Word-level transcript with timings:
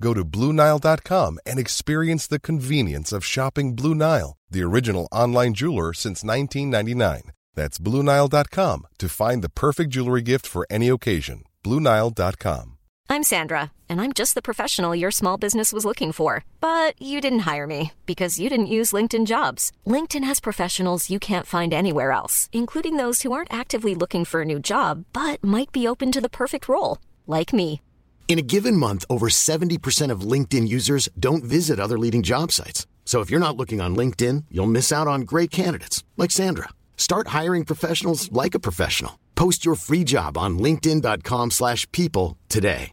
Go 0.00 0.12
to 0.14 0.24
BlueNile.com 0.24 1.38
and 1.46 1.58
experience 1.58 2.26
the 2.26 2.40
convenience 2.40 3.12
of 3.12 3.24
shopping 3.24 3.74
Blue 3.74 3.94
Nile, 3.94 4.36
the 4.50 4.62
original 4.62 5.08
online 5.12 5.54
jeweler 5.54 5.92
since 5.92 6.24
1999. 6.24 7.32
That's 7.54 7.78
BlueNile.com 7.78 8.86
to 8.98 9.08
find 9.08 9.42
the 9.42 9.48
perfect 9.48 9.90
jewelry 9.90 10.22
gift 10.22 10.46
for 10.46 10.66
any 10.70 10.88
occasion. 10.88 11.44
BlueNile.com. 11.62 12.70
I'm 13.08 13.22
Sandra, 13.22 13.70
and 13.88 14.00
I'm 14.00 14.12
just 14.12 14.34
the 14.34 14.42
professional 14.42 14.94
your 14.94 15.10
small 15.10 15.36
business 15.36 15.72
was 15.72 15.84
looking 15.84 16.10
for. 16.10 16.44
But 16.60 17.00
you 17.00 17.20
didn't 17.20 17.40
hire 17.40 17.66
me 17.66 17.92
because 18.06 18.40
you 18.40 18.48
didn't 18.48 18.74
use 18.78 18.92
LinkedIn 18.92 19.26
jobs. 19.26 19.70
LinkedIn 19.86 20.24
has 20.24 20.40
professionals 20.40 21.10
you 21.10 21.20
can't 21.20 21.46
find 21.46 21.72
anywhere 21.72 22.10
else, 22.10 22.48
including 22.52 22.96
those 22.96 23.22
who 23.22 23.32
aren't 23.32 23.52
actively 23.52 23.94
looking 23.94 24.24
for 24.24 24.40
a 24.40 24.46
new 24.46 24.58
job 24.58 25.04
but 25.12 25.44
might 25.44 25.70
be 25.70 25.86
open 25.86 26.10
to 26.12 26.20
the 26.20 26.28
perfect 26.28 26.68
role, 26.68 26.98
like 27.26 27.52
me. 27.52 27.80
In 28.26 28.38
a 28.38 28.42
given 28.42 28.76
month, 28.76 29.04
over 29.08 29.28
70% 29.28 30.10
of 30.10 30.22
LinkedIn 30.22 30.66
users 30.66 31.08
don't 31.20 31.44
visit 31.44 31.78
other 31.78 31.96
leading 31.98 32.22
job 32.22 32.50
sites. 32.50 32.86
So 33.04 33.20
if 33.20 33.30
you're 33.30 33.38
not 33.38 33.56
looking 33.56 33.80
on 33.80 33.94
LinkedIn, 33.94 34.46
you'll 34.50 34.66
miss 34.66 34.90
out 34.90 35.06
on 35.06 35.20
great 35.22 35.52
candidates 35.52 36.02
like 36.16 36.32
Sandra. 36.32 36.70
Start 36.96 37.28
hiring 37.28 37.64
professionals 37.64 38.32
like 38.32 38.56
a 38.56 38.58
professional. 38.60 39.18
Post 39.36 39.64
your 39.64 39.76
free 39.76 40.02
job 40.04 40.36
on 40.36 40.58
linkedin.com/people 40.58 42.36
today. 42.48 42.90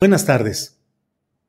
Buenas 0.00 0.24
tardes. 0.26 0.76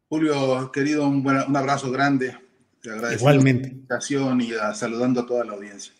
Julio, 0.09 0.71
querido, 0.71 1.05
un, 1.07 1.21
buen- 1.21 1.43
un 1.47 1.55
abrazo 1.55 1.91
grande. 1.91 2.35
Te 2.81 2.89
agradezco 2.91 3.19
Igualmente. 3.19 3.67
la 3.67 3.73
invitación 3.73 4.41
y 4.41 4.53
ah, 4.53 4.73
saludando 4.73 5.19
a 5.21 5.25
toda 5.25 5.43
la 5.43 5.51
audiencia. 5.53 5.93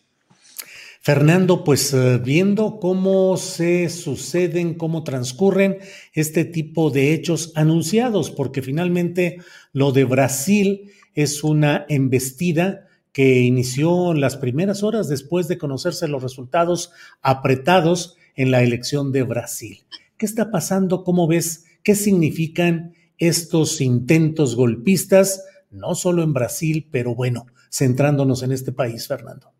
Fernando, 1.08 1.64
pues 1.64 1.94
eh, 1.94 2.18
viendo 2.22 2.78
cómo 2.80 3.38
se 3.38 3.88
suceden, 3.88 4.74
cómo 4.74 5.04
transcurren 5.04 5.78
este 6.12 6.44
tipo 6.44 6.90
de 6.90 7.14
hechos 7.14 7.50
anunciados, 7.54 8.30
porque 8.30 8.60
finalmente 8.60 9.38
lo 9.72 9.92
de 9.92 10.04
Brasil 10.04 10.92
es 11.14 11.42
una 11.42 11.86
embestida 11.88 12.88
que 13.12 13.40
inició 13.40 14.12
las 14.12 14.36
primeras 14.36 14.82
horas 14.82 15.08
después 15.08 15.48
de 15.48 15.56
conocerse 15.56 16.08
los 16.08 16.22
resultados 16.22 16.92
apretados 17.22 18.18
en 18.36 18.50
la 18.50 18.62
elección 18.62 19.10
de 19.10 19.22
Brasil. 19.22 19.86
¿Qué 20.18 20.26
está 20.26 20.50
pasando? 20.50 21.04
¿Cómo 21.04 21.26
ves? 21.26 21.64
¿Qué 21.82 21.94
significan 21.94 22.92
estos 23.16 23.80
intentos 23.80 24.56
golpistas? 24.56 25.42
No 25.70 25.94
solo 25.94 26.22
en 26.22 26.34
Brasil, 26.34 26.86
pero 26.90 27.14
bueno, 27.14 27.46
centrándonos 27.72 28.42
en 28.42 28.52
este 28.52 28.72
país, 28.72 29.08
Fernando. 29.08 29.54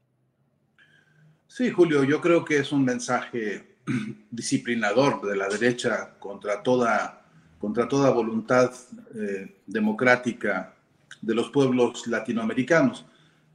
Sí, 1.58 1.72
Julio, 1.72 2.04
yo 2.04 2.20
creo 2.20 2.44
que 2.44 2.58
es 2.58 2.70
un 2.70 2.84
mensaje 2.84 3.78
disciplinador 4.30 5.28
de 5.28 5.34
la 5.36 5.48
derecha 5.48 6.10
contra 6.20 6.62
toda, 6.62 7.26
contra 7.58 7.88
toda 7.88 8.10
voluntad 8.10 8.70
eh, 9.16 9.56
democrática 9.66 10.72
de 11.20 11.34
los 11.34 11.50
pueblos 11.50 12.06
latinoamericanos. 12.06 13.04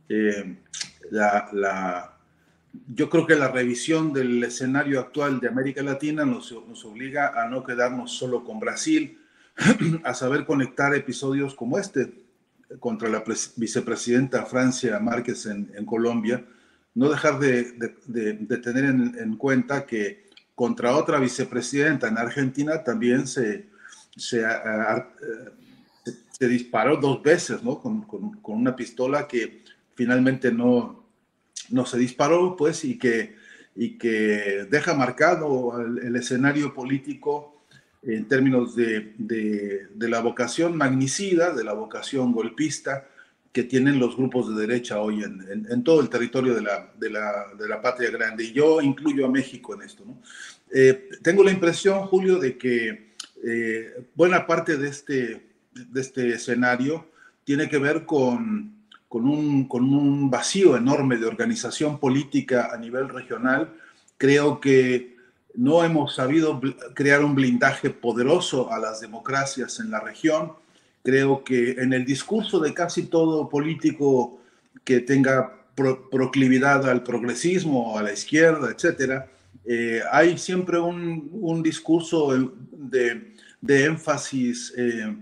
Eh, 0.09 0.57
yo 2.93 3.09
creo 3.09 3.25
que 3.25 3.35
la 3.37 3.47
revisión 3.47 4.11
del 4.11 4.43
escenario 4.43 4.99
actual 4.99 5.39
de 5.39 5.47
América 5.47 5.81
Latina 5.81 6.25
nos, 6.25 6.51
obliga 6.51 7.41
a 7.41 7.47
no 7.47 7.63
quedarnos 7.63 8.11
solo 8.11 8.43
con 8.43 8.59
Brasil, 8.59 9.17
a 10.03 10.13
saber 10.13 10.45
conectar 10.45 10.93
episodios 10.93 11.55
como 11.55 11.79
este 11.79 12.11
contra 12.81 13.07
la 13.07 13.23
pres- 13.23 13.53
vicepresidenta 13.55 14.45
Francia 14.45 14.99
Márquez 14.99 15.45
en 15.45 15.85
Colombia, 15.85 16.43
no 16.95 17.09
dejar 17.09 17.39
de, 17.39 17.71
de- 17.73 18.33
de- 18.33 18.57
tener 18.57 18.85
en, 18.85 19.15
en 19.19 19.35
cuenta 19.37 19.85
que 19.85 20.29
contra 20.55 20.95
otra 20.95 21.19
vicepresidenta 21.19 22.07
en 22.07 22.17
Argentina 22.17 22.83
también 22.83 23.25
se, 23.27 23.67
se, 24.15 24.41
se- 24.41 26.13
se 26.31 26.47
disparó 26.47 26.97
dos 26.97 27.21
veces 27.23 27.63
¿no? 27.63 27.79
con, 27.79 28.03
con- 28.03 28.39
con 28.41 28.57
una 28.57 28.75
pistola 28.75 29.27
que 29.27 29.63
finalmente 29.95 30.51
no, 30.51 31.03
no 31.69 31.85
se 31.85 31.97
disparó, 31.97 32.55
pues, 32.55 32.83
y 32.83 32.97
que, 32.97 33.35
y 33.75 33.97
que 33.97 34.67
deja 34.69 34.93
marcado 34.93 35.79
el, 35.81 35.99
el 35.99 36.15
escenario 36.15 36.73
político 36.73 37.63
en 38.03 38.27
términos 38.27 38.75
de, 38.75 39.13
de- 39.17 39.87
de 39.93 40.09
la 40.09 40.19
vocación 40.19 40.75
magnicida, 40.75 41.53
de 41.53 41.63
la 41.63 41.73
vocación 41.73 42.33
golpista 42.33 43.07
que 43.53 43.63
tienen 43.63 43.99
los 43.99 44.17
grupos 44.17 44.49
de 44.49 44.59
derecha 44.65 44.99
hoy 44.99 45.23
en, 45.23 45.39
en- 45.49 45.67
en 45.71 45.83
todo 45.83 46.01
el 46.01 46.09
territorio 46.09 46.53
de 46.55 46.63
la, 46.63 46.91
de, 46.99 47.09
la, 47.11 47.45
de 47.57 47.67
la 47.69 47.81
patria 47.81 48.09
grande. 48.09 48.43
Y 48.45 48.51
yo 48.51 48.81
incluyo 48.81 49.25
a 49.25 49.29
México 49.29 49.75
en 49.75 49.83
esto. 49.83 50.03
¿no? 50.05 50.19
Eh, 50.73 51.09
tengo 51.21 51.43
la 51.43 51.51
impresión, 51.51 52.01
Julio, 52.07 52.39
de 52.39 52.57
que 52.57 53.13
eh, 53.45 54.07
buena 54.15 54.47
parte 54.47 54.75
de 54.77 54.89
este, 54.89 55.45
de 55.71 56.01
este 56.01 56.29
escenario 56.29 57.05
tiene 57.43 57.69
que 57.69 57.77
ver 57.77 58.05
con, 58.05 58.73
con, 59.07 59.27
un, 59.27 59.67
con 59.67 59.83
un 59.93 60.31
vacío 60.31 60.75
enorme 60.75 61.17
de 61.17 61.27
organización 61.27 61.99
política 61.99 62.71
a 62.73 62.77
nivel 62.77 63.07
regional. 63.09 63.71
Creo 64.17 64.59
que 64.59 65.13
no 65.53 65.83
hemos 65.83 66.15
sabido 66.15 66.59
crear 66.95 67.23
un 67.23 67.35
blindaje 67.35 67.91
poderoso 67.91 68.71
a 68.73 68.79
las 68.79 68.99
democracias 69.01 69.79
en 69.79 69.91
la 69.91 69.99
región. 69.99 70.53
Creo 71.03 71.43
que 71.43 71.71
en 71.71 71.91
el 71.93 72.05
discurso 72.05 72.59
de 72.59 72.73
casi 72.73 73.03
todo 73.03 73.49
político 73.49 74.39
que 74.83 75.01
tenga 75.01 75.53
pro- 75.75 76.09
proclividad 76.09 76.89
al 76.89 77.03
progresismo, 77.03 77.97
a 77.97 78.03
la 78.03 78.13
izquierda, 78.13 78.71
etcétera, 78.71 79.27
eh, 79.65 80.01
hay 80.11 80.37
siempre 80.37 80.79
un, 80.79 81.29
un 81.33 81.61
discurso 81.61 82.31
de, 82.71 83.33
de 83.61 83.85
énfasis 83.85 84.73
eh, 84.77 85.15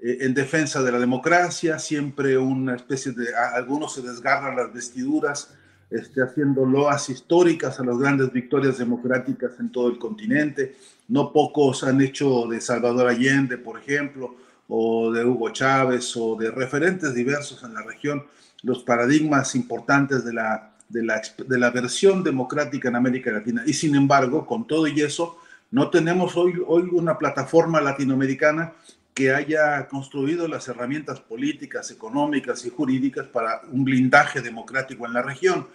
en 0.00 0.34
defensa 0.34 0.82
de 0.82 0.92
la 0.92 0.98
democracia, 1.00 1.78
siempre 1.78 2.38
una 2.38 2.76
especie 2.76 3.12
de, 3.12 3.34
algunos 3.34 3.94
se 3.94 4.02
desgarran 4.02 4.56
las 4.56 4.72
vestiduras, 4.72 5.54
este, 5.90 6.22
haciendo 6.22 6.64
loas 6.64 7.08
históricas 7.08 7.80
a 7.80 7.84
las 7.84 7.98
grandes 7.98 8.32
victorias 8.32 8.78
democráticas 8.78 9.52
en 9.58 9.70
todo 9.70 9.88
el 9.88 9.98
continente. 9.98 10.76
No 11.08 11.32
pocos 11.32 11.82
han 11.82 12.00
hecho 12.00 12.46
de 12.46 12.60
Salvador 12.60 13.08
Allende, 13.08 13.56
por 13.56 13.78
ejemplo, 13.80 14.36
o 14.68 15.10
de 15.12 15.24
Hugo 15.24 15.50
Chávez, 15.50 16.14
o 16.16 16.36
de 16.36 16.50
referentes 16.50 17.14
diversos 17.14 17.62
en 17.64 17.74
la 17.74 17.82
región, 17.82 18.26
los 18.62 18.82
paradigmas 18.82 19.54
importantes 19.54 20.24
de 20.24 20.34
la, 20.34 20.72
de 20.88 21.02
la, 21.02 21.22
de 21.36 21.58
la 21.58 21.70
versión 21.70 22.22
democrática 22.22 22.88
en 22.88 22.96
América 22.96 23.30
Latina. 23.30 23.62
Y 23.66 23.72
sin 23.72 23.94
embargo, 23.94 24.46
con 24.46 24.66
todo 24.66 24.86
y 24.86 25.00
eso, 25.00 25.38
no 25.70 25.90
tenemos 25.90 26.36
hoy, 26.36 26.54
hoy 26.66 26.88
una 26.92 27.18
plataforma 27.18 27.80
latinoamericana 27.80 28.72
que 29.14 29.34
haya 29.34 29.88
construido 29.88 30.46
las 30.46 30.68
herramientas 30.68 31.18
políticas, 31.20 31.90
económicas 31.90 32.64
y 32.64 32.70
jurídicas 32.70 33.26
para 33.26 33.62
un 33.72 33.84
blindaje 33.84 34.40
democrático 34.40 35.06
en 35.06 35.12
la 35.12 35.22
región. 35.22 35.66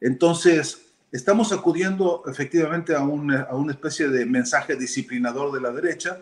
Entonces, 0.00 0.82
estamos 1.10 1.52
acudiendo 1.52 2.22
efectivamente 2.26 2.94
a 2.94 3.00
una, 3.00 3.42
a 3.42 3.54
una 3.56 3.72
especie 3.72 4.08
de 4.08 4.26
mensaje 4.26 4.76
disciplinador 4.76 5.50
de 5.50 5.60
la 5.62 5.70
derecha, 5.70 6.18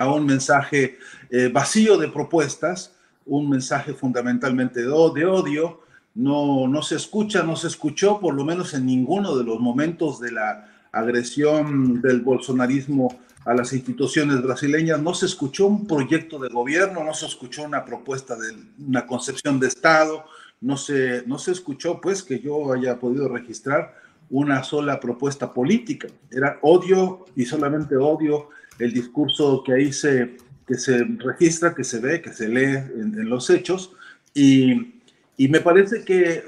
a 0.00 0.10
un 0.10 0.24
mensaje 0.24 0.98
eh, 1.28 1.50
vacío 1.52 1.98
de 1.98 2.08
propuestas, 2.08 2.94
un 3.26 3.50
mensaje 3.50 3.92
fundamentalmente 3.92 4.80
de, 4.80 4.86
de 4.86 5.26
odio. 5.26 5.82
No, 6.14 6.66
no 6.66 6.82
se 6.82 6.96
escucha, 6.96 7.42
no 7.42 7.54
se 7.54 7.68
escuchó, 7.68 8.18
por 8.18 8.34
lo 8.34 8.44
menos 8.44 8.72
en 8.72 8.86
ninguno 8.86 9.36
de 9.36 9.44
los 9.44 9.60
momentos 9.60 10.18
de 10.18 10.32
la 10.32 10.68
agresión 10.90 12.00
del 12.00 12.22
bolsonarismo 12.22 13.20
a 13.44 13.54
las 13.54 13.74
instituciones 13.74 14.42
brasileñas, 14.42 15.00
no 15.00 15.12
se 15.14 15.26
escuchó 15.26 15.66
un 15.66 15.86
proyecto 15.86 16.38
de 16.38 16.48
gobierno, 16.48 17.04
no 17.04 17.14
se 17.14 17.26
escuchó 17.26 17.62
una 17.62 17.84
propuesta 17.84 18.36
de 18.36 18.56
una 18.78 19.06
concepción 19.06 19.60
de 19.60 19.68
Estado, 19.68 20.24
no 20.62 20.78
se, 20.78 21.24
no 21.26 21.38
se 21.38 21.52
escuchó, 21.52 22.00
pues, 22.00 22.22
que 22.22 22.40
yo 22.40 22.72
haya 22.72 22.98
podido 22.98 23.28
registrar 23.28 23.94
una 24.30 24.62
sola 24.64 24.98
propuesta 24.98 25.52
política. 25.52 26.08
Era 26.30 26.58
odio 26.62 27.26
y 27.36 27.44
solamente 27.44 27.96
odio 27.96 28.48
el 28.80 28.92
discurso 28.92 29.62
que 29.64 29.72
ahí 29.74 29.92
se, 29.92 30.36
que 30.66 30.74
se 30.74 31.04
registra, 31.18 31.74
que 31.74 31.84
se 31.84 31.98
ve, 32.00 32.20
que 32.20 32.32
se 32.32 32.48
lee 32.48 32.76
en, 33.00 33.14
en 33.18 33.28
los 33.28 33.48
hechos. 33.50 33.92
Y, 34.34 35.00
y 35.36 35.48
me 35.48 35.60
parece 35.60 36.04
que 36.04 36.44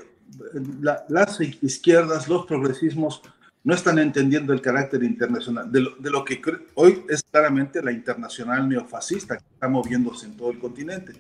la- 0.81 1.05
las 1.09 1.41
izquierdas, 1.41 2.29
los 2.29 2.47
progresismos, 2.47 3.23
no 3.65 3.75
están 3.75 3.99
entendiendo 3.99 4.53
el 4.53 4.61
carácter 4.61 5.05
internacional 5.05 5.71
de 5.71 6.11
lo, 6.11 6.25
que 6.25 6.41
hoy 6.75 7.03
es 7.09 7.23
claramente 7.31 7.81
la 7.81 7.93
internacional 7.93 8.69
neofascista 8.69 9.37
que 9.37 9.45
está 9.55 9.69
moviéndose 9.69 10.27
en 10.27 10.37
todo 10.37 10.51
el 10.51 10.59
continente. 10.59 11.13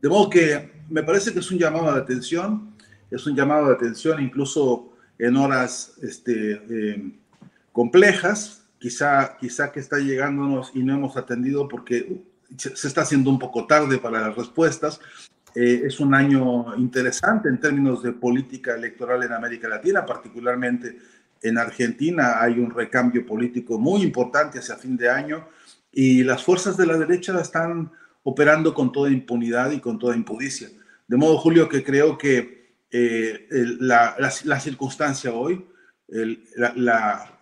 De 0.00 0.08
modo 0.08 0.30
que 0.30 0.70
me 0.88 1.02
parece 1.02 1.32
que 1.32 1.40
es 1.40 1.50
un 1.50 1.58
llamado 1.58 1.92
de 1.92 2.00
atención, 2.00 2.74
es 3.10 3.26
un 3.26 3.36
llamado 3.36 3.66
de 3.68 3.74
atención 3.74 4.22
incluso 4.22 4.94
en 5.18 5.36
horas 5.36 5.92
este, 6.00 6.52
eh, 6.70 7.12
complejas, 7.72 8.59
quizá, 8.80 9.36
quizá 9.38 9.70
que 9.70 9.78
está 9.78 9.98
llegándonos 9.98 10.72
y 10.74 10.82
no 10.82 10.94
hemos 10.94 11.16
atendido 11.16 11.68
porque 11.68 12.22
se 12.56 12.88
está 12.88 13.02
haciendo 13.02 13.30
un 13.30 13.38
poco 13.38 13.66
tarde 13.66 13.98
para 13.98 14.22
las 14.22 14.34
respuestas. 14.34 15.00
Eh, 15.54 15.82
es 15.84 16.00
un 16.00 16.14
año 16.14 16.74
interesante 16.76 17.48
en 17.48 17.60
términos 17.60 18.02
de 18.02 18.12
política 18.12 18.74
electoral 18.74 19.22
en 19.22 19.32
América 19.32 19.68
Latina, 19.68 20.06
particularmente 20.06 20.98
en 21.42 21.58
Argentina 21.58 22.40
hay 22.40 22.58
un 22.58 22.70
recambio 22.70 23.24
político 23.24 23.78
muy 23.78 24.02
importante 24.02 24.58
hacia 24.58 24.76
fin 24.76 24.96
de 24.96 25.10
año 25.10 25.46
y 25.92 26.22
las 26.22 26.42
fuerzas 26.42 26.76
de 26.76 26.86
la 26.86 26.96
derecha 26.98 27.38
están 27.40 27.90
operando 28.22 28.74
con 28.74 28.92
toda 28.92 29.10
impunidad 29.10 29.70
y 29.72 29.80
con 29.80 29.98
toda 29.98 30.16
impudicia. 30.16 30.68
De 31.06 31.16
modo, 31.16 31.38
Julio, 31.38 31.68
que 31.68 31.82
creo 31.82 32.16
que 32.16 32.74
eh, 32.90 33.46
la, 33.80 34.16
la, 34.18 34.60
circunstancia 34.60 35.32
hoy, 35.32 35.64
el, 36.08 36.44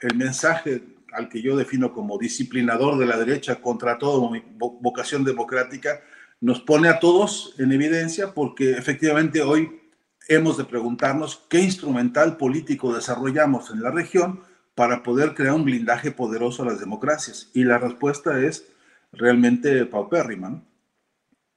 el 0.01 0.17
mensaje 0.17 0.83
al 1.13 1.29
que 1.29 1.43
yo 1.43 1.57
defino 1.57 1.93
como 1.93 2.19
disciplinador 2.19 2.99
de 2.99 3.07
la 3.07 3.17
derecha 3.17 3.57
contra 3.57 3.99
toda 3.99 4.41
vocación 4.59 5.25
democrática, 5.25 6.01
nos 6.41 6.61
pone 6.61 6.89
a 6.89 7.01
todos 7.01 7.55
en 7.59 7.73
evidencia 7.73 8.33
porque 8.33 8.73
efectivamente 8.73 9.43
hoy 9.43 9.81
hemos 10.29 10.57
de 10.57 10.65
preguntarnos 10.65 11.45
qué 11.49 11.61
instrumental 11.61 12.37
político 12.37 12.95
desarrollamos 12.95 13.71
en 13.71 13.83
la 13.83 13.91
región 13.91 14.41
para 14.75 15.03
poder 15.03 15.35
crear 15.35 15.55
un 15.55 15.65
blindaje 15.65 16.13
poderoso 16.13 16.63
a 16.63 16.67
las 16.67 16.79
democracias. 16.79 17.51
Y 17.55 17.65
la 17.65 17.79
respuesta 17.79 18.41
es 18.41 18.69
realmente 19.13 19.85
paupérrima. 19.87 20.63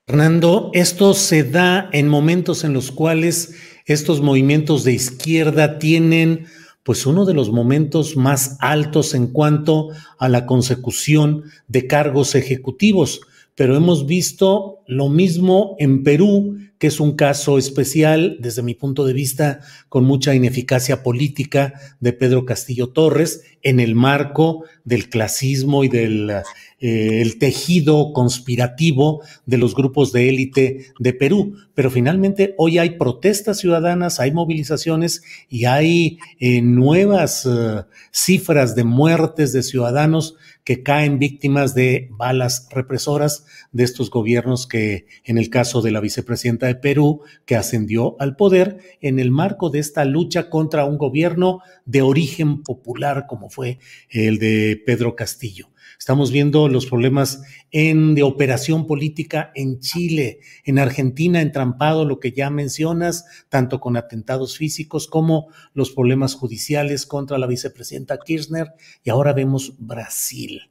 Fernando, 0.08 0.72
esto 0.74 1.14
se 1.14 1.44
da 1.44 1.90
en 1.94 2.08
momentos 2.08 2.64
en 2.64 2.74
los 2.74 2.92
cuales 2.92 3.56
estos 3.86 4.22
movimientos 4.22 4.84
de 4.84 4.94
izquierda 4.94 5.78
tienen 5.78 6.48
pues 6.84 7.06
uno 7.06 7.26
de 7.26 7.34
los 7.34 7.52
momentos 7.52 8.18
más 8.18 8.58
altos 8.60 9.14
en 9.14 9.28
cuanto 9.28 9.90
a 10.18 10.30
la 10.30 10.46
consecución 10.46 11.44
de 11.68 11.88
cargos 11.88 12.36
ejecutivos. 12.36 13.22
Pero 13.56 13.76
hemos 13.76 14.06
visto 14.06 14.80
lo 14.88 15.10
mismo 15.10 15.76
en 15.80 16.04
Perú, 16.04 16.58
que 16.82 16.88
es 16.88 17.00
un 17.00 17.16
caso 17.16 17.58
especial 17.60 18.38
desde 18.40 18.64
mi 18.64 18.74
punto 18.74 19.06
de 19.06 19.14
vista 19.14 19.60
con 19.88 20.04
mucha 20.04 20.34
ineficacia 20.34 21.04
política 21.04 21.74
de 22.00 22.12
Pedro 22.12 22.44
Castillo 22.44 22.90
Torres 22.90 23.44
en 23.62 23.80
el 23.80 23.94
marco 23.94 24.64
del 24.84 25.08
clasismo 25.08 25.84
y 25.84 25.90
del 25.90 26.32
eh, 26.80 27.32
tejido 27.40 28.14
conspirativo 28.14 29.22
de 29.46 29.60
los 29.60 29.76
grupos 29.76 30.12
de 30.12 30.30
élite 30.30 30.88
de 30.98 31.14
Perú. 31.14 31.56
Pero 31.76 31.92
finalmente 31.92 32.56
hoy 32.58 32.80
hay 32.80 32.98
protestas 32.98 33.60
ciudadanas, 33.60 34.20
hay 34.20 34.32
movilizaciones 34.32 35.22
y 35.50 35.66
hay 35.66 36.18
eh, 36.40 36.64
nuevas 36.64 37.46
eh, 37.46 37.84
cifras 38.10 38.76
de 38.76 38.84
muertes 38.86 39.54
de 39.54 39.62
ciudadanos 39.62 40.36
que 40.64 40.84
caen 40.84 41.20
víctimas 41.20 41.74
de 41.74 42.08
balas 42.12 42.68
represoras 42.72 43.46
de 43.72 43.84
estos 43.84 44.10
gobiernos 44.10 44.68
que, 44.68 45.08
en 45.24 45.38
el 45.38 45.50
caso 45.50 45.82
de 45.82 45.92
la 45.92 46.00
vicepresidenta 46.00 46.68
de 46.68 46.76
Perú, 46.76 47.22
que 47.46 47.56
ascendió 47.56 48.16
al 48.20 48.36
poder 48.36 48.80
en 49.02 49.20
el 49.20 49.32
marco 49.32 49.70
de 49.70 49.80
esta 49.80 50.06
lucha 50.06 50.50
contra 50.50 50.86
un 50.86 50.98
gobierno 50.98 51.62
de 51.86 52.02
origen 52.02 52.64
popular 52.64 53.26
como 53.28 53.50
fue 53.50 53.80
el 54.10 54.38
de 54.38 54.82
Pedro 54.86 55.16
Castillo. 55.16 55.71
Estamos 55.98 56.32
viendo 56.32 56.68
los 56.68 56.86
problemas 56.86 57.42
en, 57.72 58.16
de 58.16 58.24
operación 58.24 58.88
política 58.88 59.52
en 59.56 59.80
Chile, 59.80 60.40
en 60.64 60.80
Argentina, 60.80 61.42
entrampado 61.42 62.06
lo 62.06 62.20
que 62.20 62.32
ya 62.32 62.50
mencionas, 62.50 63.26
tanto 63.50 63.80
con 63.80 63.98
atentados 63.98 64.58
físicos 64.58 65.08
como 65.08 65.48
los 65.74 65.92
problemas 65.92 66.36
judiciales 66.36 67.06
contra 67.06 67.38
la 67.38 67.48
vicepresidenta 67.48 68.18
Kirchner. 68.18 68.74
Y 69.04 69.10
ahora 69.10 69.34
vemos 69.34 69.76
Brasil. 69.78 70.62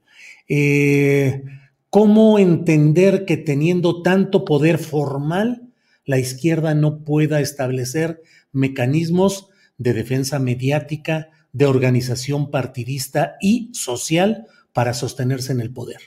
Eh, 0.48 1.44
¿Cómo 1.90 2.38
entender 2.38 3.24
que 3.24 3.36
teniendo 3.36 4.02
tanto 4.02 4.44
poder 4.44 4.78
formal, 4.78 5.70
la 6.04 6.18
izquierda 6.18 6.74
no 6.74 7.04
pueda 7.04 7.40
establecer 7.40 8.22
mecanismos 8.52 9.48
de 9.78 9.92
defensa 9.92 10.38
mediática, 10.38 11.30
de 11.52 11.66
organización 11.66 12.50
partidista 12.50 13.36
y 13.40 13.70
social 13.72 14.46
para 14.72 14.94
sostenerse 14.94 15.52
en 15.52 15.60
el 15.60 15.72
poder? 15.72 16.00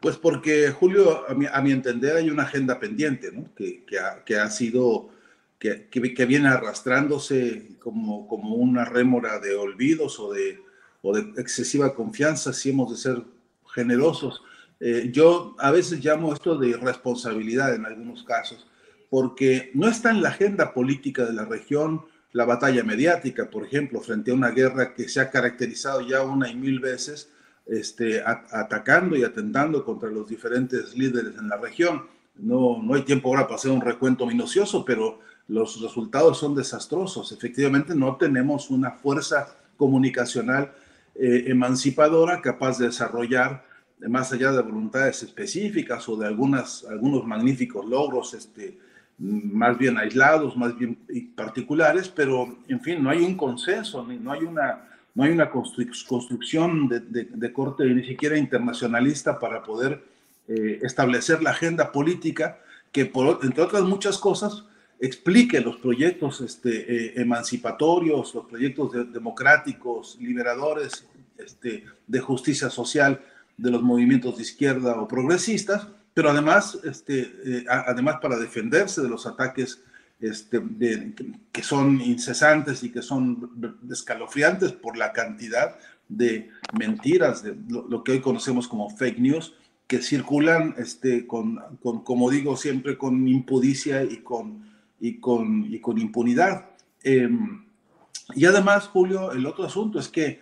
Pues 0.00 0.16
porque, 0.16 0.70
Julio, 0.70 1.24
a 1.28 1.60
mi, 1.62 1.72
entender 1.72 2.16
hay 2.16 2.30
una 2.30 2.44
agenda 2.44 2.78
pendiente, 2.78 3.32
¿no? 3.32 3.50
que, 3.54 4.38
ha, 4.38 4.50
sido, 4.50 5.10
que, 5.58 5.88
que, 5.88 6.26
viene 6.26 6.48
arrastrándose 6.48 7.70
como, 7.80 8.28
como 8.28 8.54
una 8.54 8.84
rémora 8.84 9.40
de 9.40 9.56
olvidos 9.56 10.20
o 10.20 10.32
de, 10.32 10.60
o 11.02 11.14
de 11.16 11.40
excesiva 11.40 11.94
confianza, 11.94 12.52
si 12.52 12.70
hemos 12.70 12.90
de 12.92 12.96
ser 12.96 13.24
generosos. 13.74 14.42
Eh, 14.80 15.10
yo 15.12 15.56
a 15.58 15.72
veces 15.72 16.04
llamo 16.04 16.32
esto 16.32 16.56
de 16.56 16.68
irresponsabilidad 16.68 17.74
en 17.74 17.84
algunos 17.84 18.22
casos, 18.22 18.68
porque 19.10 19.72
no 19.74 19.88
está 19.88 20.10
en 20.10 20.22
la 20.22 20.28
agenda 20.28 20.72
política 20.72 21.24
de 21.24 21.32
la 21.32 21.44
región 21.44 22.04
la 22.32 22.44
batalla 22.44 22.84
mediática, 22.84 23.48
por 23.48 23.64
ejemplo, 23.64 24.00
frente 24.00 24.30
a 24.30 24.34
una 24.34 24.50
guerra 24.50 24.94
que 24.94 25.08
se 25.08 25.20
ha 25.20 25.30
caracterizado 25.30 26.02
ya 26.02 26.22
una 26.22 26.48
y 26.50 26.54
mil 26.54 26.80
veces, 26.80 27.30
este, 27.66 28.22
atacando 28.22 29.16
y 29.16 29.24
atentando 29.24 29.84
contra 29.84 30.10
los 30.10 30.28
diferentes 30.28 30.96
líderes 30.96 31.36
en 31.38 31.48
la 31.48 31.56
región. 31.56 32.06
No, 32.36 32.82
no 32.82 32.94
hay 32.94 33.02
tiempo 33.02 33.28
ahora 33.28 33.44
para 33.44 33.56
hacer 33.56 33.70
un 33.70 33.80
recuento 33.80 34.26
minucioso, 34.26 34.84
pero 34.84 35.20
los 35.48 35.80
resultados 35.80 36.38
son 36.38 36.54
desastrosos. 36.54 37.32
Efectivamente, 37.32 37.94
no 37.94 38.16
tenemos 38.16 38.70
una 38.70 38.92
fuerza 38.92 39.56
comunicacional 39.76 40.72
eh, 41.14 41.44
emancipadora 41.48 42.40
capaz 42.40 42.78
de 42.78 42.86
desarrollar, 42.86 43.64
más 44.08 44.32
allá 44.32 44.52
de 44.52 44.62
voluntades 44.62 45.22
específicas 45.24 46.08
o 46.08 46.16
de 46.16 46.26
algunas, 46.26 46.84
algunos 46.84 47.26
magníficos 47.26 47.84
logros 47.86 48.34
este, 48.34 48.78
más 49.18 49.76
bien 49.76 49.98
aislados, 49.98 50.56
más 50.56 50.76
bien 50.78 50.98
particulares, 51.34 52.08
pero 52.08 52.56
en 52.68 52.80
fin, 52.80 53.02
no 53.02 53.10
hay 53.10 53.18
un 53.18 53.36
consenso, 53.36 54.04
no 54.04 54.32
hay 54.32 54.42
una, 54.42 54.88
no 55.14 55.24
hay 55.24 55.32
una 55.32 55.50
construcción 55.50 56.88
de, 56.88 57.52
corte 57.52 57.84
ni 57.84 58.04
siquiera 58.04 58.38
internacionalista 58.38 59.38
para 59.38 59.62
poder 59.62 60.04
eh, 60.46 60.78
establecer 60.82 61.42
la 61.42 61.50
agenda 61.50 61.90
política 61.90 62.58
que, 62.92 63.06
por, 63.06 63.40
entre 63.42 63.62
otras 63.62 63.82
muchas 63.82 64.18
cosas, 64.18 64.64
explique 65.00 65.60
los 65.60 65.76
proyectos 65.76 66.40
este, 66.40 66.70
eh, 66.70 67.12
emancipatorios, 67.16 68.34
los 68.34 68.46
proyectos 68.46 69.12
democráticos, 69.12 70.16
liberadores, 70.20 71.06
este, 71.36 71.84
de 72.06 72.20
justicia 72.20 72.70
social 72.70 73.20
de 73.56 73.70
los 73.70 73.82
movimientos 73.82 74.36
de 74.36 74.42
izquierda 74.42 75.00
o 75.00 75.08
progresistas, 75.08 75.88
pero 76.18 76.30
además, 76.30 76.76
este, 76.82 77.32
eh, 77.44 77.64
además 77.68 78.16
para 78.20 78.36
defenderse 78.36 79.00
de 79.00 79.08
los 79.08 79.24
ataques 79.24 79.84
este, 80.18 80.60
que 81.52 81.62
son 81.62 82.00
incesantes 82.00 82.82
y 82.82 82.90
que 82.90 83.02
son 83.02 83.78
escalofriantes 83.88 84.72
por 84.72 84.96
la 84.96 85.12
cantidad 85.12 85.78
de 86.08 86.50
mentiras, 86.76 87.44
de 87.44 87.54
lo, 87.68 88.02
que 88.02 88.10
hoy 88.10 88.20
conocemos 88.20 88.66
como 88.66 88.90
fake 88.90 89.20
news, 89.20 89.54
que 89.86 90.02
circulan, 90.02 90.74
este, 90.76 91.24
con, 91.24 91.60
con, 91.80 92.02
como 92.02 92.30
digo 92.30 92.56
siempre, 92.56 92.98
con 92.98 93.28
impudicia 93.28 94.02
y 94.02 94.16
con, 94.16 94.68
y 94.98 95.20
con, 95.20 95.72
y 95.72 95.78
con 95.78 95.98
impunidad. 95.98 96.70
Em, 97.04 97.64
y 98.34 98.44
además, 98.44 98.88
Julio, 98.88 99.30
el 99.30 99.46
otro 99.46 99.62
asunto 99.62 100.00
es 100.00 100.08
que 100.08 100.40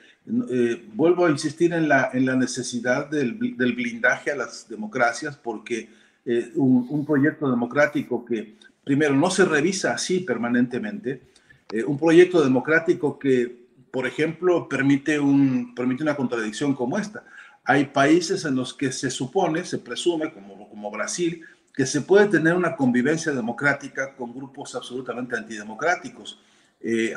eh, 0.50 0.84
vuelvo 0.92 1.26
a 1.26 1.30
insistir 1.30 1.72
en 1.72 1.88
la, 1.88 2.10
en 2.12 2.26
la 2.26 2.34
necesidad 2.34 3.08
del, 3.08 3.56
del 3.56 3.72
blindaje 3.74 4.32
a 4.32 4.36
las 4.36 4.68
democracias 4.68 5.36
porque 5.36 5.88
eh, 6.24 6.50
un, 6.56 7.06
proyecto 7.06 7.48
democrático 7.48 8.24
que 8.24 8.56
primero 8.82 9.14
no 9.14 9.30
se 9.30 9.44
revisa 9.44 9.92
así 9.92 10.20
permanentemente, 10.20 11.22
eh, 11.70 11.84
un 11.84 11.96
proyecto 11.96 12.42
democrático 12.42 13.20
que, 13.20 13.66
por 13.92 14.04
ejemplo, 14.04 14.68
permite, 14.68 15.20
un, 15.20 15.72
permite 15.76 16.02
una 16.02 16.16
contradicción 16.16 16.74
como 16.74 16.98
esta. 16.98 17.22
Hay 17.62 17.84
países 17.84 18.44
en 18.44 18.56
los 18.56 18.74
que 18.74 18.90
se 18.90 19.10
supone, 19.10 19.64
se 19.64 19.78
presume, 19.78 20.32
como, 20.32 20.68
como 20.68 20.90
Brasil, 20.90 21.42
que 21.72 21.86
se 21.86 22.00
puede 22.00 22.26
tener 22.26 22.54
una 22.54 22.74
convivencia 22.74 23.30
democrática 23.30 24.16
con 24.16 24.34
grupos 24.34 24.74
absolutamente 24.74 25.36
antidemocráticos. 25.36 26.40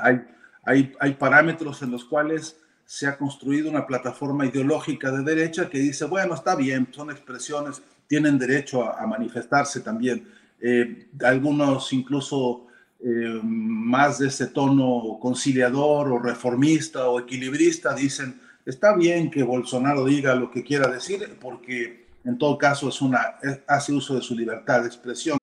hay, 0.04 0.22
hay, 0.64 0.94
hay 1.00 1.14
parámetros 1.16 1.82
en 1.82 1.90
los 1.90 2.06
cuales 2.06 2.58
se 2.90 3.06
ha 3.06 3.16
construido 3.16 3.70
una 3.70 3.86
plataforma 3.86 4.48
ideológica 4.48 5.12
de 5.12 5.22
derecha 5.22 5.70
que 5.70 5.78
dice, 5.78 6.06
bueno, 6.06 6.34
está 6.34 6.56
bien, 6.56 6.88
son 6.90 7.12
expresiones, 7.12 7.84
tienen 8.08 8.40
derecho 8.40 8.84
a, 8.84 9.06
manifestarse 9.06 9.82
también. 9.82 10.28
Eh, 10.60 11.08
algunos 11.24 11.94
incluso 11.94 12.66
eh, 13.00 13.40
más 13.44 14.18
de 14.18 14.30
ese 14.30 14.48
tono 14.48 15.20
conciliador 15.22 16.12
o 16.12 16.18
reformista 16.18 17.08
o 17.10 17.20
equilibrista 17.20 17.94
dicen, 17.94 18.42
está 18.66 18.96
bien 18.96 19.30
que 19.30 19.44
Bolsonaro 19.44 20.04
diga 20.04 20.34
lo 20.34 20.50
que 20.50 20.64
quiera 20.64 20.90
decir 20.90 21.38
porque 21.40 22.08
en 22.26 22.40
todo 22.40 22.58
caso 22.58 22.90
es 22.90 23.00
una, 23.04 23.38
hace 23.68 23.94
uso 23.94 24.16
de 24.16 24.24
su 24.24 24.34
libertad 24.34 24.82
de 24.82 24.88
expresión. 24.88 25.38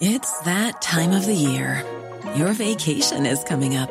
It's 0.00 0.40
that 0.44 0.80
time 0.80 1.14
of 1.14 1.26
the 1.26 1.36
year. 1.36 1.84
Your 2.34 2.54
vacation 2.54 3.26
is 3.26 3.44
coming 3.44 3.76
up. 3.76 3.90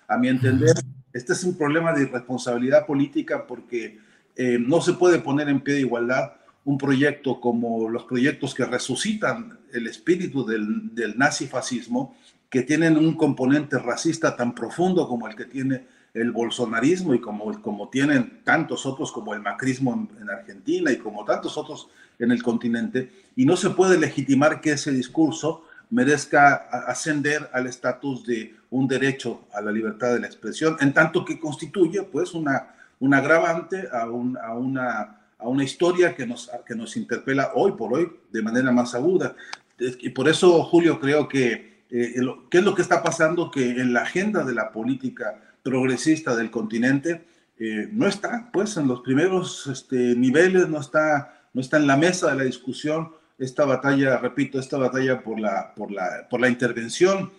A 0.11 0.17
mi 0.17 0.27
entender, 0.27 0.75
este 1.13 1.31
es 1.31 1.41
un 1.45 1.57
problema 1.57 1.93
de 1.93 2.01
irresponsabilidad 2.01 2.85
política 2.85 3.47
porque 3.47 3.97
eh, 4.35 4.57
no 4.59 4.81
se 4.81 4.91
puede 4.91 5.19
poner 5.19 5.47
en 5.47 5.61
pie 5.61 5.75
de 5.75 5.79
igualdad 5.79 6.33
un 6.65 6.77
proyecto 6.77 7.39
como 7.39 7.87
los 7.87 8.03
proyectos 8.03 8.53
que 8.53 8.65
resucitan 8.65 9.57
el 9.71 9.87
espíritu 9.87 10.45
del, 10.45 10.93
del 10.93 11.17
nazifascismo, 11.17 12.17
que 12.49 12.63
tienen 12.63 12.97
un 12.97 13.13
componente 13.13 13.79
racista 13.79 14.35
tan 14.35 14.53
profundo 14.53 15.07
como 15.07 15.29
el 15.29 15.35
que 15.37 15.45
tiene 15.45 15.85
el 16.13 16.33
bolsonarismo 16.33 17.13
y 17.13 17.21
como, 17.21 17.61
como 17.61 17.87
tienen 17.87 18.41
tantos 18.43 18.85
otros 18.85 19.13
como 19.13 19.33
el 19.33 19.39
macrismo 19.39 19.93
en, 19.93 20.23
en, 20.23 20.29
Argentina 20.29 20.91
y 20.91 20.97
como 20.97 21.23
tantos 21.23 21.57
otros 21.57 21.87
en 22.19 22.31
el 22.31 22.43
continente, 22.43 23.09
y 23.37 23.45
no 23.45 23.55
se 23.55 23.69
puede 23.69 23.97
legitimar 23.97 24.59
que 24.59 24.73
ese 24.73 24.91
discurso 24.91 25.63
merezca 25.91 26.55
ascender 26.87 27.49
al 27.53 27.67
estatus 27.67 28.25
de 28.25 28.55
un 28.71 28.87
derecho 28.87 29.47
a 29.53 29.61
la 29.61 29.71
libertad 29.71 30.13
de 30.13 30.21
la 30.21 30.27
expresión, 30.27 30.77
en 30.79 30.93
tanto 30.93 31.23
que 31.23 31.39
constituye 31.39 32.03
pues 32.03 32.33
una, 32.33 32.73
un 32.99 33.13
agravante 33.13 33.87
a, 33.91 34.09
un, 34.09 34.37
a, 34.37 34.53
una, 34.53 35.19
a 35.37 35.47
una 35.47 35.63
historia 35.63 36.15
que 36.15 36.25
nos, 36.25 36.49
que 36.65 36.75
nos 36.75 36.95
interpela 36.95 37.51
hoy 37.55 37.73
por 37.73 37.93
hoy 37.93 38.09
de 38.31 38.41
manera 38.41 38.71
más 38.71 38.95
aguda. 38.95 39.35
Y 39.77 40.09
por 40.09 40.29
eso, 40.29 40.63
Julio, 40.63 40.99
creo 40.99 41.27
que, 41.27 41.83
eh, 41.89 42.15
¿qué 42.49 42.57
es 42.59 42.63
lo 42.63 42.73
que 42.73 42.81
está 42.81 43.03
pasando? 43.03 43.51
Que 43.51 43.71
en 43.71 43.93
la 43.93 44.03
agenda 44.03 44.43
de 44.45 44.53
la 44.53 44.71
política 44.71 45.41
progresista 45.63 46.35
del 46.35 46.51
continente 46.51 47.25
eh, 47.59 47.89
no 47.91 48.07
está, 48.07 48.49
pues, 48.53 48.77
en 48.77 48.87
los 48.87 49.01
primeros 49.01 49.67
este, 49.67 50.15
niveles, 50.15 50.69
no 50.69 50.79
está, 50.79 51.41
no 51.53 51.61
está 51.61 51.77
en 51.77 51.87
la 51.87 51.97
mesa 51.97 52.31
de 52.31 52.37
la 52.37 52.43
discusión 52.43 53.11
esta 53.41 53.65
batalla, 53.65 54.17
repito, 54.17 54.59
esta 54.59 54.77
batalla 54.77 55.21
por 55.21 55.39
la, 55.39 55.73
por 55.75 55.91
la, 55.91 56.27
por 56.29 56.39
la 56.39 56.47
intervención 56.47 57.31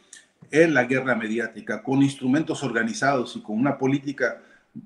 en 0.51 0.75
la 0.75 0.85
guerra 0.85 1.15
mediática, 1.15 1.83
con 1.83 2.03
instrumentos 2.03 2.63
organizados 2.63 3.37
y 3.37 3.41
con 3.41 3.57
una 3.59 3.79
política, 3.79 4.43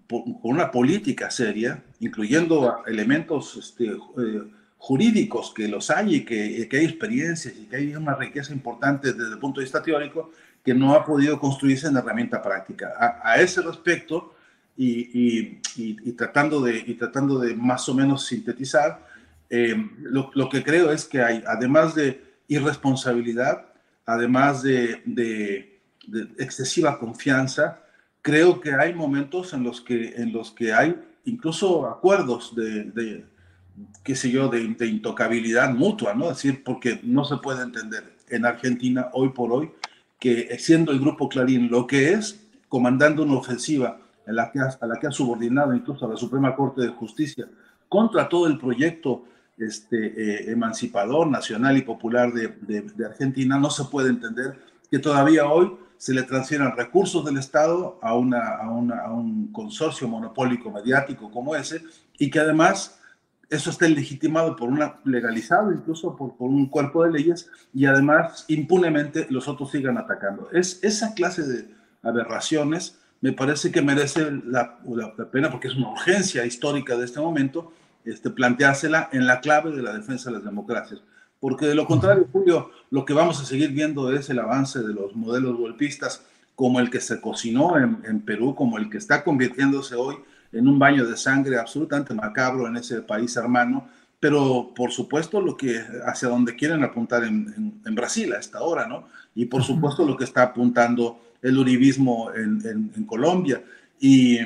con 0.09 0.39
una 0.43 0.71
política 0.71 1.31
seria, 1.31 1.83
incluyendo 2.01 2.83
elementos 2.87 3.57
este, 3.57 3.87
eh, 3.87 4.43
jurídicos 4.77 5.55
que 5.55 5.69
los 5.69 5.91
hay 5.91 6.17
y 6.17 6.25
que, 6.25 6.69
que, 6.69 6.77
hay 6.77 6.85
experiencias 6.85 7.55
y 7.57 7.65
que 7.65 7.77
hay 7.77 7.97
una 7.97 8.15
riqueza 8.15 8.53
importante 8.53 9.13
desde 9.13 9.33
el 9.33 9.39
punto 9.39 9.61
de 9.61 9.65
vista 9.65 9.83
teórico 9.83 10.31
que 10.63 10.75
no 10.75 10.95
ha 10.95 11.05
podido 11.05 11.41
construirse 11.41 11.87
en 11.87 11.97
herramienta 11.97 12.43
práctica. 12.43 12.93
A, 12.99 13.33
a 13.33 13.41
ese 13.41 13.63
respecto, 13.63 14.35
y, 14.77 14.91
y, 15.19 15.61
y, 15.77 15.97
y, 16.05 16.13
tratando 16.13 16.61
de, 16.61 16.77
y 16.77 16.95
tratando 16.95 17.39
de 17.39 17.55
más 17.55 17.89
o 17.89 17.95
menos 17.95 18.27
sintetizar, 18.27 19.01
eh, 19.51 19.77
lo, 20.01 20.31
lo, 20.35 20.49
que 20.49 20.63
creo 20.63 20.91
es 20.93 21.05
que 21.05 21.23
hay, 21.23 21.43
además 21.47 21.95
de 21.95 22.23
irresponsabilidad, 22.49 23.67
además 24.05 24.63
de, 24.63 25.03
de, 25.05 25.81
de, 26.07 26.23
excesiva 26.39 26.99
confianza, 26.99 27.81
creo 28.23 28.61
que 28.61 28.73
hay 28.73 28.95
momentos 28.95 29.53
en 29.53 29.63
los 29.63 29.81
que, 29.81 30.15
en 30.17 30.33
los 30.33 30.51
que 30.53 30.73
hay 30.73 30.97
incluso 31.25 31.87
acuerdos 31.89 32.55
de, 32.55 32.85
de 32.85 33.25
qué 34.03 34.17
sé 34.17 34.31
yo, 34.31 34.49
de, 34.49 34.63
intocabilidad 34.87 35.73
mutua, 35.75 36.15
¿no? 36.15 36.31
Es 36.31 36.37
decir, 36.37 36.65
porque 36.65 37.01
no 37.03 37.25
se 37.25 37.37
puede 37.37 37.63
entender 37.63 38.15
en 38.29 38.47
Argentina 38.47 39.11
hoy 39.13 39.31
por 39.31 39.53
hoy 39.53 39.71
que 40.19 40.57
siendo 40.59 40.93
el 40.93 41.01
grupo 41.01 41.29
Clarín 41.29 41.71
lo 41.71 41.87
que 41.87 42.13
es, 42.13 42.41
comandando 42.69 43.23
una 43.23 43.35
ofensiva 43.35 43.99
en 44.27 44.37
la 44.37 44.51
que 44.51 44.61
ha, 44.61 44.77
a 44.81 44.87
la 44.87 44.99
que 44.99 45.07
ha 45.07 45.13
subordinado 45.13 45.75
incluso 45.75 46.07
a 46.07 46.09
la 46.09 46.17
Suprema 46.17 46.57
Corte 46.57 46.83
de 46.83 46.89
Justicia 46.89 47.47
contra 47.89 48.29
todo 48.29 48.47
el 48.47 48.59
proyecto 48.59 49.25
este, 49.59 50.07
eh, 50.07 50.51
emancipador, 50.51 51.29
nacional 51.29 51.77
y 51.77 51.83
popular 51.83 52.33
de, 52.33 52.49
de, 52.61 52.83
de, 52.83 53.07
Argentina, 53.07 53.59
no 53.59 53.71
se 53.71 53.85
puede 53.85 54.11
entender 54.11 54.59
que 54.91 54.99
todavía 54.99 55.47
hoy 55.47 55.77
se 55.97 56.13
le 56.13 56.23
transfieran 56.23 56.77
recursos 56.77 57.25
del 57.25 57.39
Estado 57.39 57.99
a, 58.03 58.15
una, 58.15 58.57
a, 58.57 58.71
una, 58.71 59.01
a 59.01 59.13
un 59.13 59.51
consorcio 59.53 60.09
monopólico 60.09 60.71
mediático 60.71 61.31
como 61.31 61.57
ese 61.57 61.83
y 62.19 62.31
que 62.31 62.41
además 62.41 63.01
eso 63.49 63.71
esté 63.71 63.89
legitimado 63.89 64.57
por 64.57 64.69
una, 64.69 65.01
legalizado 65.05 65.73
incluso 65.73 66.17
por, 66.17 66.37
por, 66.37 66.51
un 66.51 66.67
cuerpo 66.67 67.05
de 67.05 67.13
leyes 67.13 67.49
y 67.73 67.87
además 67.87 68.45
impunemente 68.49 69.27
los 69.31 69.49
otros 69.49 69.71
sigan 69.71 69.97
atacando. 69.97 70.51
Es 70.53 70.83
esa 70.83 71.15
clase 71.15 71.43
de 71.45 71.69
aberraciones 72.03 72.99
me 73.21 73.33
parece 73.33 73.73
que 73.73 73.81
merece 73.81 74.31
la, 74.45 74.79
la, 74.85 75.15
la 75.17 75.31
pena 75.31 75.51
porque 75.51 75.69
es 75.69 75.75
una 75.75 75.91
urgencia 75.91 76.45
histórica 76.45 76.97
de 76.97 77.07
este 77.07 77.21
momento 77.21 77.73
este, 78.07 78.31
planteársela 78.31 79.11
en 79.13 79.27
la 79.27 79.41
clave 79.41 79.71
de 79.73 79.83
la 79.83 79.93
defensa 79.93 80.31
de 80.31 80.37
las 80.37 80.45
democracias. 80.45 81.03
Porque 81.41 81.67
de 81.67 81.75
lo 81.75 81.87
contrario, 81.87 82.29
Julio, 82.33 82.71
lo 82.91 83.05
que 83.05 83.13
vamos 83.13 83.41
a 83.41 83.45
seguir 83.45 83.73
viendo 83.73 84.13
es 84.13 84.31
el 84.31 84.39
avance 84.39 84.81
de 84.81 84.95
los 84.95 85.15
modelos 85.15 85.57
golpistas 85.57 86.23
como 86.55 86.81
el 86.81 86.89
que 86.89 87.01
se 87.01 87.21
cocinó 87.21 87.77
en, 87.77 87.99
en 88.05 88.21
Perú, 88.21 88.55
como 88.55 88.79
el 88.79 88.89
que 88.89 88.97
está 88.97 89.23
convirtiéndose 89.23 89.95
hoy 89.95 90.17
en 90.53 90.67
un 90.67 90.79
baño 90.79 91.07
de 91.07 91.17
sangre 91.17 91.59
absolutamente 91.59 92.15
macabro 92.15 92.67
en 92.67 92.77
ese 92.77 93.03
país 93.03 93.37
hermano, 93.37 93.89
pero 94.19 94.73
por 94.75 94.91
supuesto 94.91 95.43
lo 95.43 95.57
que 95.57 95.83
hacia 96.07 96.29
donde 96.29 96.57
quieren 96.57 96.83
apuntar 96.83 97.25
en, 97.25 97.53
en, 97.57 97.81
en 97.85 97.95
Brasil 97.95 98.33
a 98.33 98.39
esta 98.39 98.63
hora, 98.63 98.87
¿no? 98.87 99.09
Y 99.35 99.45
por 99.45 99.63
supuesto 99.63 100.07
lo 100.07 100.17
que 100.17 100.25
está 100.25 100.43
apuntando 100.43 101.21
el 101.43 101.59
uribismo 101.59 102.31
en, 102.35 102.91
en 102.97 103.05
Colombia. 103.05 103.63
Y, 104.01 104.39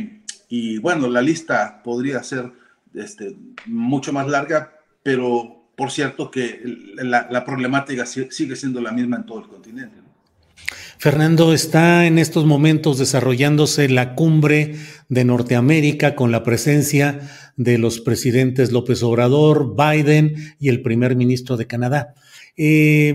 y, 0.49 0.79
bueno, 0.79 1.09
la 1.09 1.23
lista 1.23 1.81
podría 1.83 2.23
ser 2.23 2.50
este, 2.94 3.37
mucho 3.66 4.12
más 4.12 4.26
larga, 4.28 4.73
pero 5.02 5.61
por 5.76 5.90
cierto 5.90 6.30
que 6.30 6.61
la, 6.97 7.44
problemática 7.44 8.04
sigue 8.04 8.56
siendo 8.56 8.80
la 8.80 8.92
misma 8.92 9.16
en 9.16 9.26
todo 9.26 9.40
el 9.40 9.49
continente. 9.49 9.97
Fernando, 10.99 11.54
está 11.54 12.06
en 12.06 12.18
estos 12.18 12.44
momentos 12.44 12.99
desarrollándose 12.99 13.88
la 13.88 14.14
cumbre 14.14 14.76
de 15.09 15.25
Norteamérica 15.25 16.14
con 16.14 16.30
la 16.30 16.42
presencia 16.42 17.20
de 17.56 17.78
los 17.78 18.00
presidentes 18.00 18.73
López 18.73 19.02
Obrador, 19.02 19.75
Biden 19.75 20.54
y 20.59 20.68
el 20.68 20.82
primer 20.82 21.16
ministro 21.16 21.56
de 21.56 21.66
Canadá. 21.66 22.14
Eh, 22.56 23.14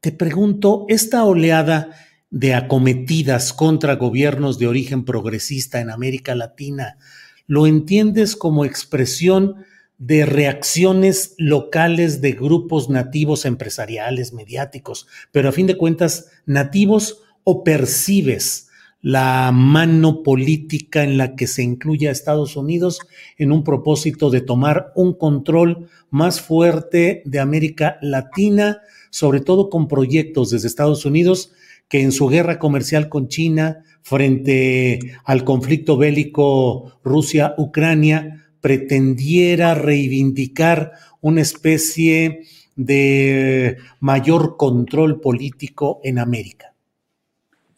te 0.00 0.12
pregunto, 0.12 0.86
esta 0.88 1.24
oleada 1.24 1.90
de 2.30 2.54
acometidas 2.54 3.52
contra 3.52 3.96
gobiernos 3.96 4.58
de 4.58 4.68
origen 4.68 5.04
progresista 5.04 5.80
en 5.80 5.90
América 5.90 6.34
Latina, 6.34 6.98
¿lo 7.46 7.66
entiendes 7.66 8.36
como 8.36 8.64
expresión 8.64 9.64
de 9.98 10.26
reacciones 10.26 11.34
locales 11.38 12.20
de 12.20 12.32
grupos 12.32 12.90
nativos 12.90 13.44
empresariales, 13.44 14.32
mediáticos, 14.32 15.06
pero 15.32 15.48
a 15.48 15.52
fin 15.52 15.66
de 15.66 15.76
cuentas 15.76 16.30
nativos 16.46 17.22
o 17.44 17.62
percibes 17.64 18.68
la 19.00 19.52
mano 19.52 20.22
política 20.22 21.04
en 21.04 21.18
la 21.18 21.36
que 21.36 21.46
se 21.46 21.62
incluye 21.62 22.08
a 22.08 22.10
Estados 22.10 22.56
Unidos 22.56 23.00
en 23.36 23.52
un 23.52 23.62
propósito 23.62 24.30
de 24.30 24.40
tomar 24.40 24.92
un 24.94 25.12
control 25.12 25.88
más 26.08 26.40
fuerte 26.40 27.22
de 27.26 27.38
América 27.38 27.98
Latina, 28.00 28.80
sobre 29.10 29.40
todo 29.40 29.68
con 29.68 29.88
proyectos 29.88 30.50
desde 30.50 30.68
Estados 30.68 31.04
Unidos 31.04 31.52
que 31.88 32.00
en 32.00 32.12
su 32.12 32.28
guerra 32.28 32.58
comercial 32.58 33.10
con 33.10 33.28
China 33.28 33.84
frente 34.04 35.00
al 35.24 35.44
conflicto 35.44 35.96
bélico 35.96 37.00
Rusia-Ucrania 37.02 38.44
pretendiera 38.60 39.74
reivindicar 39.74 40.92
una 41.22 41.40
especie 41.40 42.44
de 42.76 43.78
mayor 44.00 44.56
control 44.58 45.20
político 45.20 46.00
en 46.04 46.18
América. 46.18 46.74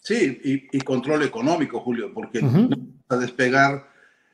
Sí, 0.00 0.40
y, 0.72 0.80
control 0.80 1.22
económico, 1.22 1.80
Julio, 1.80 2.12
porque 2.12 2.42
no 2.42 2.68
a 3.08 3.16
despegar 3.16 3.88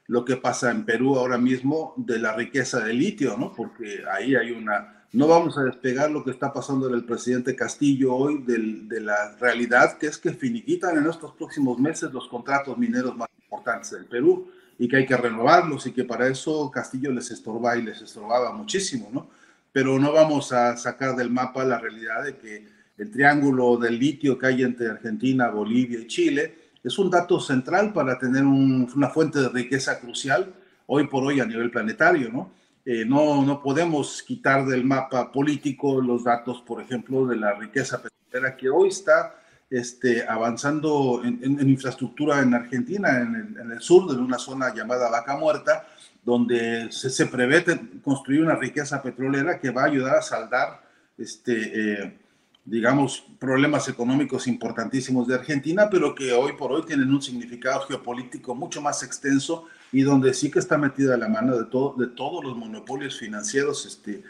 lo 0.06 0.24
que 0.24 0.36
pasa 0.36 0.70
en 0.70 0.84
Perú 0.84 1.16
ahora 1.16 1.38
mismo 1.38 1.94
de 1.96 2.18
la 2.18 2.34
riqueza 2.34 2.80
del 2.80 2.98
litio, 2.98 3.36
¿no? 3.36 3.52
Porque 3.52 4.02
ahí 4.10 4.34
hay 4.34 4.50
una... 4.50 5.01
No 5.12 5.28
vamos 5.28 5.58
a 5.58 5.64
despegar 5.64 6.10
lo 6.10 6.24
que 6.24 6.30
está 6.30 6.54
pasando 6.54 6.88
en 6.88 6.94
el 6.94 7.04
presidente 7.04 7.54
Castillo 7.54 8.14
hoy 8.14 8.42
de 8.44 9.00
la 9.02 9.36
realidad, 9.38 9.98
que 9.98 10.06
es 10.06 10.16
que 10.16 10.32
finiquitan 10.32 10.96
en 10.96 11.06
estos 11.06 11.34
próximos 11.34 11.78
meses 11.78 12.10
los 12.14 12.28
contratos 12.28 12.78
mineros 12.78 13.14
más 13.14 13.28
importantes 13.42 13.90
del 13.90 14.06
Perú 14.06 14.48
y 14.78 14.88
que 14.88 14.96
hay 14.96 15.06
que 15.06 15.16
renovarlos 15.18 15.86
y 15.86 15.92
que 15.92 16.04
para 16.04 16.28
eso 16.28 16.70
Castillo 16.70 17.12
les 17.12 17.30
estorba 17.30 17.76
y 17.76 17.82
les 17.82 18.00
estorbaba 18.00 18.54
muchísimo, 18.54 19.10
¿no? 19.12 19.28
Pero 19.70 19.98
no 19.98 20.12
vamos 20.12 20.50
a 20.50 20.78
sacar 20.78 21.14
del 21.14 21.28
mapa 21.28 21.62
la 21.62 21.78
realidad 21.78 22.24
de 22.24 22.38
que 22.38 22.66
el 22.96 23.10
triángulo 23.10 23.76
del 23.76 23.98
litio 23.98 24.38
que 24.38 24.46
hay 24.46 24.62
entre 24.62 24.88
Argentina, 24.88 25.50
Bolivia 25.50 26.00
y 26.00 26.06
Chile, 26.06 26.54
es 26.82 26.98
un 26.98 27.10
dato 27.10 27.38
central 27.38 27.92
para 27.92 28.18
tener 28.18 28.44
una 28.46 29.10
fuente 29.10 29.40
de 29.40 29.50
riqueza 29.50 30.00
crucial 30.00 30.54
hoy 30.86 31.06
por 31.06 31.22
hoy 31.22 31.38
a 31.40 31.44
nivel 31.44 31.70
planetario, 31.70 32.30
¿no? 32.32 32.61
Eh, 32.84 33.04
no, 33.04 33.44
no 33.44 33.62
podemos 33.62 34.22
quitar 34.22 34.66
del 34.66 34.84
mapa 34.84 35.30
político 35.30 36.00
los 36.00 36.24
datos, 36.24 36.62
por 36.62 36.82
ejemplo, 36.82 37.26
de 37.26 37.36
la 37.36 37.54
riqueza 37.54 38.02
petrolera 38.02 38.56
que 38.56 38.68
hoy 38.68 38.88
está 38.88 39.36
este, 39.70 40.26
avanzando 40.26 41.22
en, 41.24 41.60
infraestructura 41.68 42.40
en 42.40 42.54
Argentina, 42.54 43.20
en 43.20 43.70
el, 43.70 43.80
sur, 43.80 44.12
de 44.12 44.20
una 44.20 44.38
zona 44.38 44.74
llamada 44.74 45.08
Vaca 45.08 45.36
Muerta, 45.36 45.86
donde 46.24 46.90
se, 46.90 47.08
se 47.08 47.26
prevé 47.26 47.64
construir 48.02 48.42
una 48.42 48.56
riqueza 48.56 49.00
petrolera 49.00 49.58
que 49.60 49.70
va 49.70 49.82
a 49.82 49.86
ayudar 49.86 50.16
a 50.16 50.22
saldar 50.22 50.82
este, 51.16 52.02
eh, 52.02 52.18
digamos, 52.64 53.24
problemas 53.38 53.88
económicos 53.88 54.46
importantísimos 54.46 55.26
de 55.26 55.34
Argentina, 55.34 55.88
pero 55.90 56.14
que 56.14 56.32
hoy 56.32 56.52
por 56.52 56.72
hoy 56.72 56.82
tienen 56.84 57.12
un 57.12 57.22
significado 57.22 57.80
geopolítico 57.86 58.54
mucho 58.54 58.80
más 58.80 59.02
extenso 59.02 59.66
y 59.92 60.02
donde 60.02 60.32
sí 60.34 60.50
que 60.50 60.58
está 60.58 60.78
metida 60.78 61.16
la 61.16 61.28
mano 61.28 61.56
de, 61.56 61.66
todo, 61.66 61.94
de 61.98 62.08
todos 62.08 62.42
los 62.42 62.56
monopolios 62.56 63.18
financieros 63.18 63.86
este, 63.86 64.22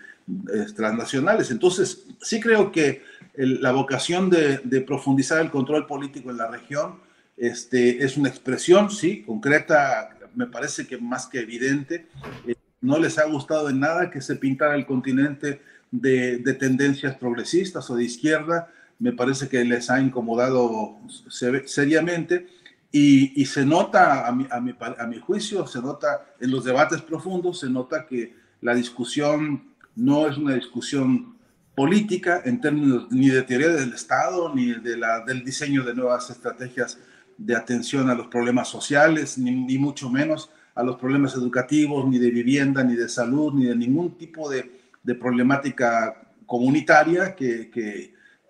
transnacionales. 0.75 1.51
Entonces, 1.51 2.05
sí 2.21 2.41
creo 2.41 2.73
que 2.73 3.03
la 3.35 3.73
vocación 3.73 4.29
de, 4.29 4.85
profundizar 4.87 5.41
el 5.41 5.51
control 5.51 5.87
político 5.87 6.31
en 6.31 6.39
la 6.39 6.49
región 6.49 6.97
este, 7.37 8.05
es 8.05 8.17
una 8.17 8.29
expresión, 8.29 8.91
sí, 8.91 9.23
concreta, 9.23 10.11
me 10.35 10.47
parece 10.47 10.87
que 10.87 10.99
más 10.99 11.27
que 11.27 11.41
evidente. 11.41 12.07
Eh, 12.47 12.55
no 12.81 12.99
les 12.99 13.19
ha 13.19 13.25
gustado 13.25 13.71
en 13.71 13.81
nada 13.81 14.11
que 14.11 14.21
se 14.21 14.37
pintara 14.37 14.75
el 14.75 14.87
continente 14.87 15.63
de, 15.91 16.39
tendencias 16.59 17.15
progresistas 17.17 17.89
o 17.91 17.97
de 17.97 18.05
izquierda, 18.05 18.73
me 18.99 19.13
parece 19.13 19.49
que 19.49 19.65
les 19.65 19.91
ha 19.91 20.01
incomodado 20.01 20.97
seriamente 21.29 22.49
y, 22.95 23.47
se 23.47 23.65
nota, 23.65 24.27
a 24.29 24.33
mi, 24.33 24.47
a, 24.51 24.61
mi, 25.07 25.19
juicio, 25.19 25.67
se 25.67 25.81
nota 25.81 26.27
en 26.39 26.51
los 26.51 26.65
debates 26.65 27.01
profundos, 27.01 27.61
se 27.61 27.71
nota 27.71 28.07
que 28.07 28.35
la 28.61 28.75
discusión 28.75 29.65
no 29.97 30.29
es 30.29 30.37
una 30.37 30.55
discusión 30.55 31.37
política 31.75 32.43
en 32.45 32.61
términos 32.61 33.11
ni 33.11 33.31
de 33.31 33.43
teoría 33.43 33.69
del 33.69 33.95
Estado, 33.95 34.55
ni 34.55 34.75
de 34.75 34.99
la, 34.99 35.25
del 35.25 35.43
diseño 35.43 35.85
de 35.85 35.95
nuevas 35.95 36.29
estrategias 36.29 36.99
de 37.39 37.57
atención 37.57 38.11
a 38.11 38.15
los 38.15 38.27
problemas 38.27 38.69
sociales, 38.69 39.39
ni, 39.39 39.53
ni 39.53 39.79
mucho 39.79 40.11
menos 40.11 40.51
a 40.75 40.83
los 40.83 40.97
problemas 40.97 41.35
educativos, 41.35 42.07
ni 42.07 42.19
de 42.19 42.31
vivienda, 42.31 42.85
ni 42.85 42.95
de 42.95 43.09
salud, 43.09 43.55
ni 43.55 43.65
de 43.65 43.77
ningún 43.77 44.19
tipo 44.19 44.51
de, 44.51 44.71
de 45.03 45.15
problemática 45.15 46.23
comunitaria 46.47 47.35
que, 47.35 47.71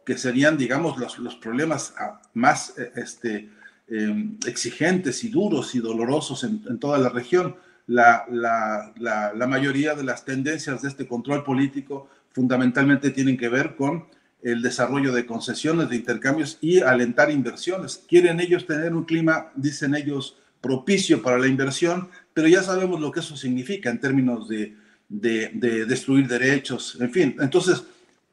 que, 0.04 0.18
serían, 0.18 0.58
digamos, 0.58 0.98
los, 0.98 1.18
los 1.18 1.36
problemas 1.36 1.94
más 2.34 2.76
eh, 2.76 2.92
este, 2.96 3.48
em, 3.88 4.36
exigentes 4.46 5.24
y 5.24 5.28
duros 5.28 5.74
y 5.74 5.80
dolorosos 5.80 6.44
en, 6.44 6.78
toda 6.78 6.98
la 6.98 7.08
región. 7.08 7.56
La, 7.86 8.24
la, 8.30 8.92
la, 8.96 9.46
mayoría 9.46 9.94
de 9.94 10.04
las 10.04 10.24
tendencias 10.24 10.82
de 10.82 10.88
este 10.88 11.06
control 11.06 11.42
político 11.42 12.08
fundamentalmente 12.32 13.10
tienen 13.10 13.36
que 13.36 13.48
ver 13.48 13.74
con 13.74 14.06
el 14.42 14.62
desarrollo 14.62 15.12
de 15.12 15.26
concesiones, 15.26 15.88
de 15.88 15.96
intercambios 15.96 16.58
y 16.60 16.80
alentar 16.80 17.30
inversiones. 17.30 18.04
Quieren 18.08 18.40
ellos 18.40 18.66
tener 18.66 18.94
un 18.94 19.04
clima, 19.04 19.50
dicen 19.56 19.94
ellos, 19.94 20.36
propicio 20.60 21.22
para 21.22 21.38
la 21.38 21.48
inversión, 21.48 22.08
pero 22.32 22.46
ya 22.46 22.62
sabemos 22.62 23.00
lo 23.00 23.10
que 23.10 23.20
eso 23.20 23.36
significa 23.36 23.90
en 23.90 24.00
términos 24.00 24.48
de 24.48 24.76
de, 25.12 25.84
destruir 25.86 26.26
derechos, 26.26 26.96
en 27.00 27.10
fin. 27.10 27.36
Entonces, 27.40 27.84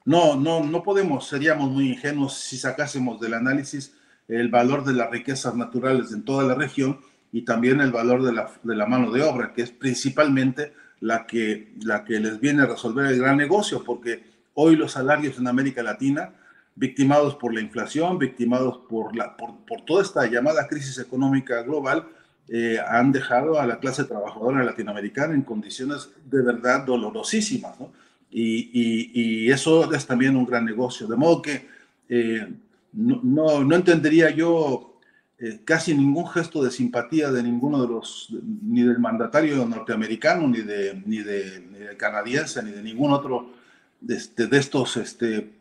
no, 0.06 0.36
no, 0.36 0.64
no 0.64 0.82
podemos, 0.82 1.28
seríamos 1.28 1.70
muy 1.70 1.90
ingenuos 1.90 2.36
si 2.36 2.58
sacásemos 2.58 3.20
del 3.20 3.34
análisis 3.34 3.94
el 4.30 4.48
valor 4.50 4.86
de 4.86 4.94
las 4.94 5.10
riquezas 5.10 5.56
naturales 5.56 6.14
en 6.14 6.24
toda 6.24 6.44
la 6.46 6.56
región 6.56 7.00
y 7.32 7.42
también 7.42 7.82
el 7.82 7.92
valor 7.92 8.24
de 8.24 8.32
la, 8.32 8.50
de 8.64 8.76
la 8.76 8.86
mano 8.86 9.12
de 9.12 9.24
obra, 9.24 9.54
que 9.54 9.64
es 9.64 9.72
principalmente 9.72 10.74
la 11.02 11.26
que, 11.26 11.74
la 11.82 12.06
que 12.06 12.20
les 12.20 12.40
viene 12.40 12.64
a 12.64 12.68
resolver 12.68 13.08
el 13.08 13.20
gran 13.20 13.38
negocio, 13.38 13.84
porque 13.84 14.24
hoy 14.54 14.76
los 14.76 14.94
salarios 14.94 15.38
en 15.38 15.48
América 15.48 15.84
Latina, 15.84 16.32
victimados 16.76 17.36
por 17.36 17.54
la 17.54 17.62
inflación, 17.62 18.18
victimados 18.18 18.80
por, 18.90 19.16
la, 19.16 19.36
por, 19.36 19.58
por 19.66 19.82
toda 19.82 20.02
esta 20.02 20.26
llamada 20.28 20.68
crisis 20.68 20.98
económica 21.00 21.62
global, 21.64 22.08
eh, 22.52 22.80
han 22.88 23.12
dejado 23.12 23.60
a 23.60 23.68
la 23.68 23.80
clase 23.80 24.06
trabajadora 24.06 24.64
latinoamericana 24.64 25.36
en 25.36 25.44
condiciones 25.44 26.10
de 26.26 26.42
verdad 26.42 26.84
dolorosísimas, 26.84 27.80
¿no? 27.80 27.92
Y, 28.32 28.70
y, 28.74 29.52
eso 29.52 29.92
es 29.92 30.06
también 30.06 30.36
un 30.36 30.46
gran 30.46 30.64
negocio. 30.64 31.08
De 31.08 31.16
modo 31.16 31.42
que 31.42 31.68
eh, 32.10 32.48
no, 32.94 33.64
no, 33.64 33.76
entendería 33.76 34.30
yo 34.30 35.00
eh, 35.38 35.62
casi 35.64 35.94
ningún 35.94 36.28
gesto 36.28 36.64
de 36.64 36.72
simpatía 36.72 37.32
de 37.32 37.44
ninguno 37.44 37.82
de 37.82 37.88
los, 37.88 38.30
ni 38.62 38.84
del 38.84 39.00
mandatario 39.00 39.66
norteamericano, 39.66 40.48
ni 40.48 40.62
de, 40.62 41.02
ni 41.06 41.20
de, 41.20 41.60
ni 41.62 41.98
canadiense, 41.98 42.64
ni 42.64 42.72
de 42.72 42.84
ningún 42.84 43.12
otro 43.12 43.54
de, 44.02 44.16
este, 44.16 44.48
de 44.48 44.58
estos 44.58 44.98
este, 44.98 45.52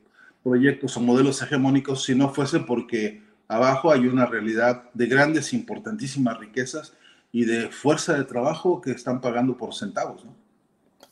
proyectos 0.42 0.96
o 0.96 1.00
modelos 1.00 1.42
hegemónicos, 1.42 2.04
si 2.04 2.14
no 2.14 2.32
fuese 2.32 2.60
porque 2.60 3.22
abajo 3.46 3.92
hay 3.92 4.06
una 4.06 4.26
realidad 4.26 4.84
de 4.94 5.06
grandes, 5.06 5.52
importantísimas 5.52 6.38
riquezas 6.38 6.94
y 7.32 7.44
de 7.44 7.68
fuerza 7.68 8.14
de 8.14 8.24
trabajo 8.24 8.80
que 8.80 8.92
están 8.92 9.20
pagando 9.20 9.56
por 9.56 9.74
centavos. 9.74 10.24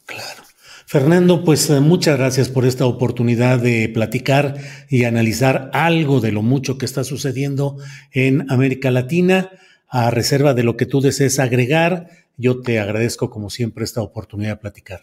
Claro. 0.07 0.43
Fernando, 0.88 1.42
pues 1.42 1.68
eh, 1.68 1.81
muchas 1.81 2.16
gracias 2.16 2.49
por 2.49 2.64
esta 2.64 2.87
oportunidad 2.87 3.59
de 3.59 3.90
platicar 3.92 4.55
y 4.88 5.03
analizar 5.03 5.68
algo 5.72 6.20
de 6.20 6.31
lo 6.31 6.42
mucho 6.42 6.79
que 6.79 6.87
está 6.87 7.03
sucediendo 7.03 7.77
en 8.12 8.49
América 8.53 8.92
Latina. 8.92 9.51
A 9.88 10.12
reserva 10.12 10.55
de 10.55 10.62
lo 10.62 10.77
que 10.77 10.87
tú 10.87 11.01
desees 11.01 11.40
agregar, 11.40 12.09
yo 12.37 12.61
te 12.61 12.79
agradezco 12.79 13.31
como 13.31 13.51
siempre 13.51 13.83
esta 13.83 14.01
oportunidad 14.01 14.51
de 14.51 14.57
platicar. 14.61 15.01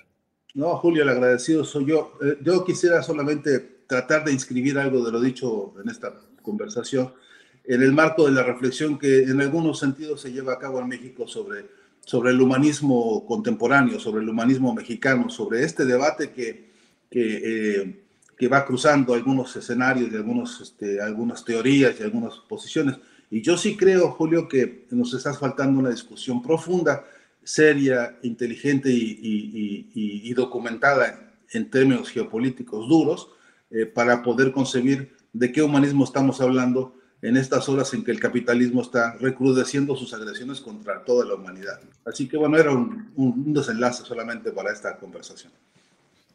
No, 0.54 0.78
Julio, 0.78 1.04
el 1.04 1.10
agradecido 1.10 1.66
soy 1.66 1.88
yo. 1.88 2.14
Eh, 2.24 2.38
yo 2.42 2.64
quisiera 2.64 3.04
solamente 3.04 3.84
tratar 3.86 4.24
de 4.24 4.32
inscribir 4.32 4.78
algo 4.78 5.04
de 5.04 5.12
lo 5.12 5.20
dicho 5.20 5.74
en 5.84 5.90
esta 5.90 6.14
conversación 6.42 7.12
en 7.66 7.82
el 7.82 7.94
marco 7.94 8.26
de 8.26 8.32
la 8.32 8.44
reflexión 8.44 8.98
que 8.98 9.24
en 9.24 9.40
algunos 9.42 9.80
sentidos 9.80 10.22
se 10.22 10.32
lleva 10.32 10.54
a 10.54 10.60
cabo 10.60 10.80
en 10.80 10.88
México 10.88 11.28
sobre, 11.28 11.66
sobre 12.06 12.32
el 12.32 12.42
humanismo 12.42 13.26
contemporáneo, 13.26 14.00
sobre 14.00 14.22
el 14.22 14.30
humanismo 14.30 14.74
mexicano, 14.74 15.30
sobre 15.30 15.64
este 15.64 15.86
debate 15.86 16.32
que, 16.32 16.70
que, 17.10 17.42
eh, 17.44 18.04
que 18.38 18.48
va 18.48 18.66
cruzando 18.66 19.14
algunos 19.14 19.56
escenarios 19.56 20.12
y 20.12 20.16
algunos, 20.16 20.62
este, 20.62 21.02
algunas 21.02 21.46
teorías 21.46 21.96
y 22.00 22.04
algunas 22.04 22.36
posiciones. 22.50 22.98
Y 23.32 23.42
yo 23.42 23.58
sí 23.58 23.76
creo, 23.78 24.12
Julio, 24.12 24.48
que 24.48 24.86
nos 24.92 25.14
está 25.14 25.34
faltando 25.34 25.80
una 25.80 25.90
discusión 25.90 26.42
profunda, 26.42 27.06
seria, 27.44 28.18
inteligente 28.24 28.90
y, 28.90 29.90
y, 29.94 30.34
documentada 30.34 31.34
en 31.52 31.70
términos 31.70 32.10
geopolíticos 32.10 32.88
duros 32.88 33.30
eh, 33.70 33.86
para 33.86 34.24
poder 34.24 34.52
concebir 34.52 35.14
de 35.34 35.52
qué 35.52 35.62
humanismo 35.62 36.04
estamos 36.04 36.40
hablando 36.42 36.96
en 37.24 37.38
estas 37.38 37.70
horas 37.70 37.94
en 37.94 38.04
que 38.04 38.12
el 38.12 38.20
capitalismo 38.20 38.82
está 38.82 39.16
recrudeciendo 39.16 39.96
sus 39.96 40.14
agresiones 40.14 40.60
contra 40.60 41.06
toda 41.06 41.26
la 41.26 41.36
humanidad. 41.36 41.80
Así 42.06 42.28
que 42.28 42.36
bueno, 42.36 42.58
era 42.58 42.72
un, 42.72 43.54
desenlace 43.54 44.04
solamente 44.04 44.52
para 44.52 44.74
esta 44.74 44.98
conversación. 44.98 45.54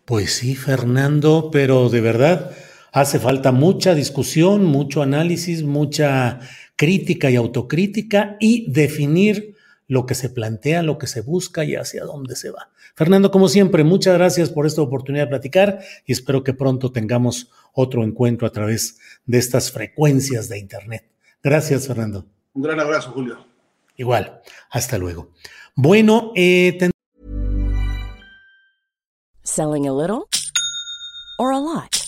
Pues 0.07 0.33
sí, 0.33 0.57
Fernando, 0.57 1.51
pero 1.53 1.90
de 1.90 2.01
verdad 2.01 2.51
hace 2.90 3.18
falta 3.18 3.53
mucha 3.53 3.94
discusión, 3.94 4.64
mucho 4.64 5.03
análisis, 5.03 5.62
mucha 5.62 6.40
crítica 6.74 7.31
y 7.31 7.37
autocrítica 7.37 8.38
y 8.40 8.72
definir 8.72 9.57
lo 9.88 10.07
que 10.07 10.14
se 10.14 10.31
plantea, 10.31 10.83
lo 10.83 10.96
que 10.96 11.07
se 11.07 11.20
busca 11.20 11.64
y 11.64 11.77
hacia 11.77 12.05
dónde 12.05 12.35
se 12.35 12.51
va. 12.51 12.70
Fernando, 12.94 13.31
como 13.31 13.48
siempre, 13.48 13.85
muchas 13.85 14.14
gracias 14.14 14.48
por 14.48 14.66
esta 14.66 14.81
oportunidad 14.81 15.24
de 15.24 15.31
platicar 15.31 15.81
y 16.07 16.12
espero 16.12 16.42
que 16.42 16.55
pronto 16.55 16.92
tengamos 16.92 17.51
otro 17.81 18.03
encuentro 18.03 18.47
a 18.47 18.51
través 18.51 18.99
de 19.25 19.38
estas 19.38 19.71
frecuencias 19.71 20.49
de 20.49 20.59
Internet. 20.59 21.09
Gracias, 21.43 21.87
Fernando. 21.87 22.27
Un 22.55 22.62
gran 22.62 22.81
abrazo, 22.81 23.12
Julio. 23.12 23.38
Igual, 23.97 24.43
hasta 24.71 24.99
luego. 24.99 25.31
Bueno, 25.77 26.33
eh, 26.35 26.91
Selling 29.45 29.87
a 29.87 29.93
little 29.93 30.29
or 31.38 31.53
a 31.53 31.61
lot? 31.61 32.08